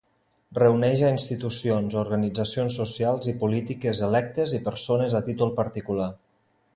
[0.59, 6.09] Reuneix a institucions, organitzacions socials i polítiques, electes i persones a títol particular.